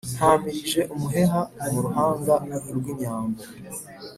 [0.15, 2.33] Ntamirije umuheha mu ruhanga
[2.77, 3.41] rw’inyambo.